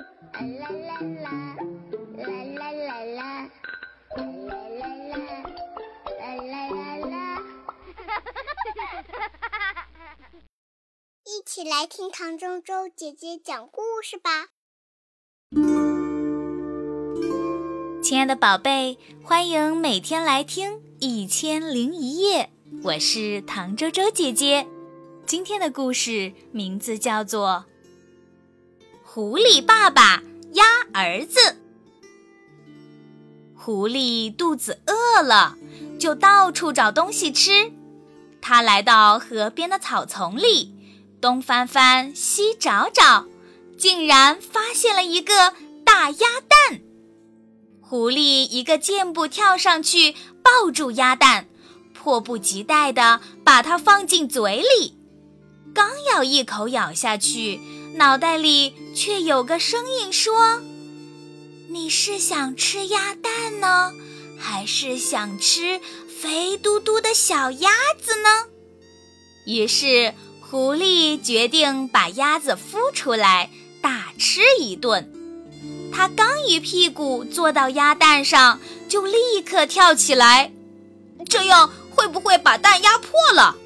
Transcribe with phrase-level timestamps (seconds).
[0.00, 1.30] 啦啦啦，
[2.16, 2.24] 啦
[2.56, 3.50] 啦啦啦，
[4.16, 5.20] 啦啦啦啦，
[6.18, 7.14] 啦啦啦啦。
[11.24, 14.48] 一起来听唐周周姐姐讲故事吧。
[18.02, 22.50] 亲爱的宝贝，欢迎每天来听《一千零一夜》，
[22.84, 24.66] 我是唐周周姐姐。
[25.26, 27.66] 今天的故事名字叫做
[29.12, 31.40] 《狐狸爸爸压儿子》。
[33.56, 35.56] 狐狸肚子饿了，
[35.98, 37.72] 就到处找东西吃。
[38.40, 40.72] 他来到河边的草丛里，
[41.20, 43.26] 东翻翻，西找找，
[43.76, 46.80] 竟然发现了一个大鸭蛋。
[47.80, 51.48] 狐狸一个箭步跳上去，抱住鸭蛋，
[51.92, 54.96] 迫不及待地把它放进嘴里。
[55.74, 57.60] 刚要一口咬下去，
[57.94, 60.62] 脑袋里却有个声音说
[61.68, 63.92] ：“你是想吃鸭蛋呢，
[64.38, 68.28] 还是想吃肥嘟嘟的小鸭子呢？”
[69.44, 73.50] 于是，狐狸决定把鸭子孵出来，
[73.82, 75.12] 大吃一顿。
[75.92, 80.52] 它刚一屁股坐到鸭蛋上，就立刻跳起来，
[81.28, 83.56] 这样会不会把蛋压破了？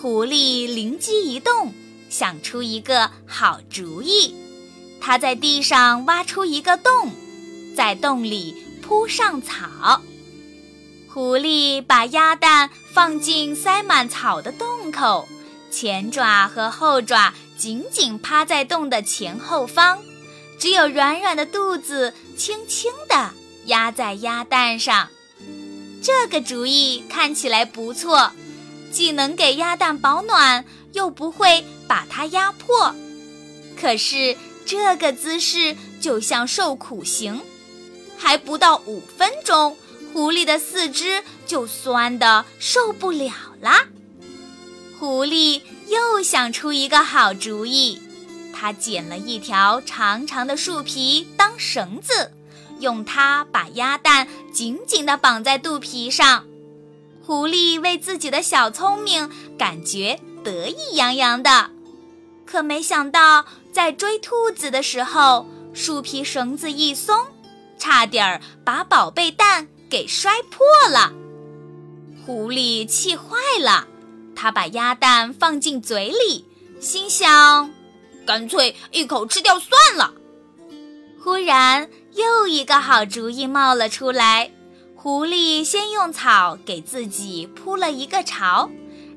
[0.00, 1.74] 狐狸灵机一动，
[2.08, 4.34] 想出一个好主意。
[5.00, 7.12] 他在地上挖出一个洞，
[7.76, 10.02] 在洞里铺上草。
[11.08, 15.28] 狐狸把鸭蛋放进塞满草的洞口，
[15.70, 19.98] 前爪和后爪紧紧趴在洞的前后方，
[20.58, 23.30] 只有软软的肚子轻轻地
[23.66, 25.08] 压在鸭蛋上。
[26.02, 28.32] 这个主意看起来不错。
[28.90, 32.94] 既能给鸭蛋保暖，又不会把它压破。
[33.80, 37.40] 可是这个姿势就像受苦刑，
[38.16, 39.76] 还不到五分钟，
[40.12, 43.86] 狐狸的四肢就酸得受不了啦。
[44.98, 48.02] 狐狸又想出一个好主意，
[48.52, 52.32] 它捡了一条长长的树皮当绳子，
[52.80, 56.44] 用它把鸭蛋紧紧地绑在肚皮上。
[57.24, 61.70] 狐狸为自己的小聪明感觉得意洋洋的，
[62.50, 63.44] 可没想到
[63.74, 67.14] 在追兔子的时候，树皮绳子一松，
[67.78, 71.12] 差点儿把宝贝蛋给摔破了。
[72.24, 73.86] 狐狸气坏了，
[74.34, 76.46] 它把鸭蛋放进嘴里，
[76.80, 77.70] 心想：
[78.26, 80.14] 干脆一口吃掉算了。
[81.22, 84.50] 忽然，又一个好主意冒了出来。
[84.96, 88.70] 狐狸先用草给自己铺了一个巢，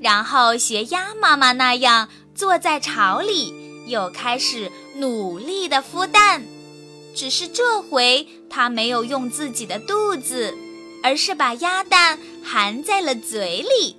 [0.00, 3.52] 然后学鸭妈妈那样坐在巢里，
[3.88, 6.46] 又开始努力地孵蛋。
[7.12, 10.56] 只是这回它没有用自己的肚子，
[11.02, 13.96] 而是把鸭蛋含在了嘴里。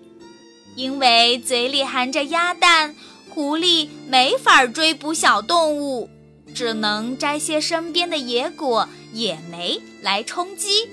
[0.77, 2.95] 因为嘴里含着鸭蛋，
[3.27, 6.09] 狐狸没法追捕小动物，
[6.55, 10.87] 只能摘些身边的野果、野莓来充饥。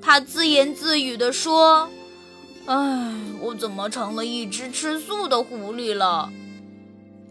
[0.00, 1.90] 他自言自语地说
[2.64, 6.32] ：“唉，我怎么成了一只吃素的狐狸了？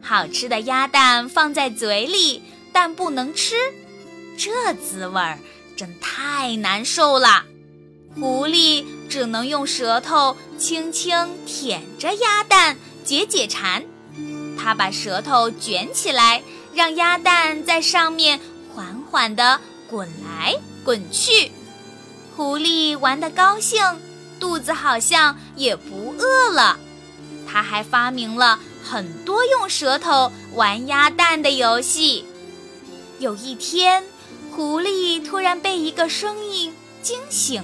[0.04, 3.56] 好吃的鸭蛋放在嘴里，但不能吃，
[4.38, 5.40] 这滋味儿
[5.76, 7.46] 真太难受了。
[8.16, 13.84] 狐狸只能用舌头轻轻舔着鸭蛋解解馋。
[14.56, 16.44] 它把舌头卷起来，
[16.74, 18.40] 让鸭蛋在上面
[18.74, 19.60] 缓缓地
[19.90, 21.52] 滚来滚去。”
[22.36, 23.84] 狐狸玩得高兴，
[24.40, 26.78] 肚子好像也不饿了。
[27.48, 32.26] 他还发明了很多用舌头玩鸭蛋的游戏。
[33.20, 34.04] 有一天，
[34.52, 37.64] 狐狸突然被一个声音惊醒，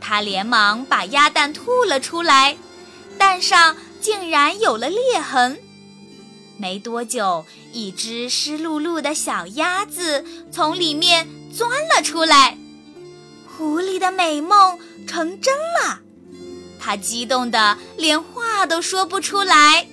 [0.00, 2.56] 他连忙把鸭蛋吐了出来，
[3.16, 5.58] 蛋上竟然有了裂痕。
[6.58, 12.58] 没多久，一只湿漉漉的小鸭子从里面钻了出来。
[13.56, 16.00] 狐狸的美梦成真了，
[16.80, 19.86] 他激动得连话都说不出来。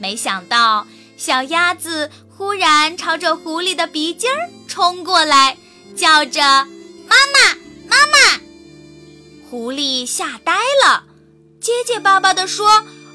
[0.00, 0.86] 没想到，
[1.16, 5.58] 小鸭子忽然朝着狐狸的鼻尖儿冲过来，
[5.94, 6.40] 叫着
[7.06, 7.54] “妈妈，
[7.86, 8.40] 妈妈！”
[9.50, 10.54] 狐狸吓呆
[10.84, 11.04] 了，
[11.60, 12.66] 结结巴巴地说：“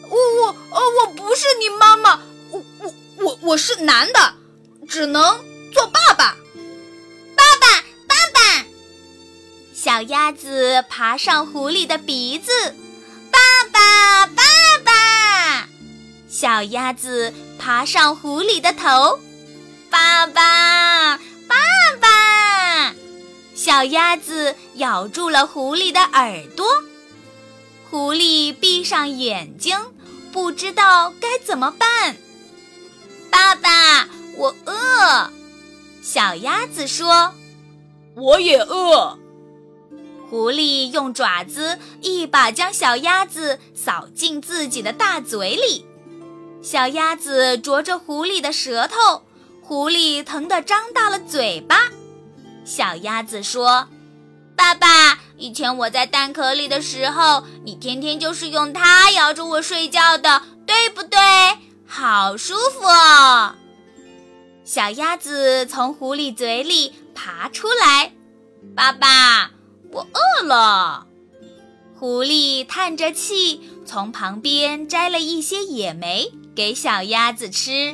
[0.08, 2.20] 我我呃，我不是你妈妈，
[2.52, 4.36] 我我我我是男的，
[4.88, 5.44] 只能
[5.74, 6.38] 做爸爸。”
[9.74, 12.52] 小鸭子爬上狐狸的鼻子，
[16.38, 19.22] 小鸭子爬上狐狸的头，
[19.90, 21.18] 爸爸爸，
[21.48, 21.56] 爸
[22.02, 22.94] 爸！
[23.56, 26.68] 小鸭子咬住了狐狸的耳朵，
[27.90, 29.80] 狐狸闭上眼睛，
[30.34, 32.18] 不知道该怎么办。
[33.32, 35.32] 爸爸，我饿。
[36.02, 37.34] 小鸭子说
[38.14, 39.18] ：“我也饿。”
[40.30, 45.86] 狐狸用爪子一把将小鸭子扫进自己的大嘴里，
[46.66, 49.22] 小鸭子啄着狐狸的舌头，
[49.62, 51.92] 狐狸疼得张大了嘴巴。
[52.66, 53.88] 小鸭子说
[54.58, 61.20] ：“爸爸，以前我在蛋壳里的时候，你天天就是用它咬着我睡觉的，对不对？
[61.86, 63.54] 好舒服哦。”
[64.66, 68.12] 小鸭子从狐狸嘴里爬出来，
[68.76, 69.52] 爸爸。
[69.92, 71.06] 我饿了，
[72.00, 77.94] 狐狸叹着气，从旁边摘了一些野莓给小鸭子吃。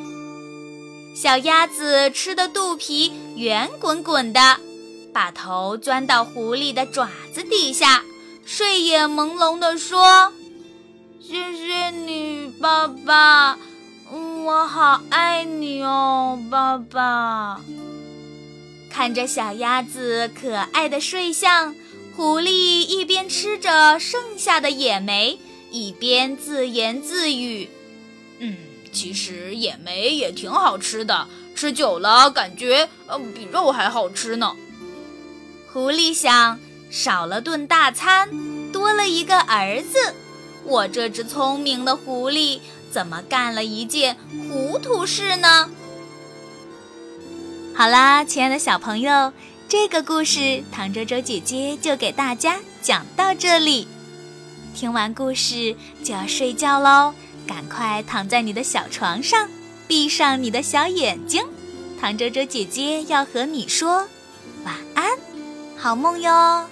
[1.15, 4.57] 小鸭子吃的肚皮圆滚滚的，
[5.11, 8.03] 把头钻到狐狸的爪子底下，
[8.45, 10.31] 睡眼朦胧地说
[11.19, 13.57] ：“谢谢你，爸爸，
[14.45, 17.59] 我好爱你哦，爸爸。”
[18.89, 21.75] 看着小鸭子可爱的睡相。
[22.13, 25.39] 狐狸一边吃着剩下的野莓，
[25.71, 27.69] 一边自言自语
[28.43, 28.57] ：“嗯，
[28.91, 34.55] 其实野莓也挺好吃的，吃久了感觉呃比肉还好吃呢。”
[35.71, 36.59] 狐狸想：
[36.89, 38.29] 少了顿大餐，
[38.71, 40.15] 多了一个儿子，
[40.65, 42.59] 我这只聪明的狐狸
[42.91, 44.17] 怎么干了一件
[44.49, 45.69] 糊涂事呢？
[47.75, 49.31] 好啦，亲爱的小朋友。
[49.69, 53.87] 这个故事，唐周周姐姐就给大家讲到这里。
[54.73, 57.13] 听完故事就要睡觉喽，
[57.47, 59.49] 赶快躺在你的小床上，
[59.87, 61.43] 闭上你的小眼睛。
[61.99, 64.07] 唐哲哲姐姐要和你说
[64.63, 65.11] 晚安，
[65.77, 66.65] 好梦哟。